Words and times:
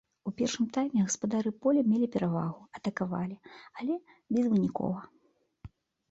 У 0.29 0.31
першым 0.37 0.65
тайме 0.75 1.01
гаспадары 1.07 1.51
поля 1.65 1.81
мелі 1.91 2.07
перавагу, 2.15 2.61
атакавалі, 2.79 3.35
але 3.81 3.97
безвынікова. 4.37 4.99